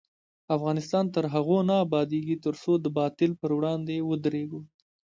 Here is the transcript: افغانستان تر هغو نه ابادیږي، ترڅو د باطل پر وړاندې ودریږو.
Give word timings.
افغانستان 0.55 1.05
تر 1.15 1.23
هغو 1.33 1.57
نه 1.69 1.75
ابادیږي، 1.85 2.35
ترڅو 2.45 2.71
د 2.79 2.85
باطل 2.97 3.31
پر 3.41 3.51
وړاندې 3.57 3.95
ودریږو. 4.09 4.61